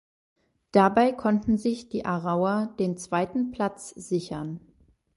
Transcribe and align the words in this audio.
Dabei 0.71 1.11
konnten 1.11 1.59
sich 1.59 1.89
die 1.89 2.05
Aarauer 2.05 2.73
den 2.79 2.97
zweiten 2.97 3.51
Platz 3.51 3.89
sichern. 3.91 4.59